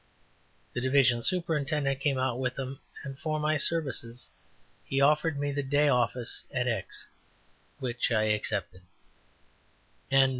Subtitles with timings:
[0.73, 4.31] The division superintendent came out with them, and for my services
[4.83, 7.05] he offered me the day office at X,
[7.77, 8.81] which I accepted.